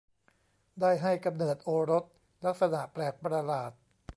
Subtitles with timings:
[0.81, 2.05] ได้ให้กำเนิดโอรส
[2.45, 3.71] ลักษณะแปลกประหลาด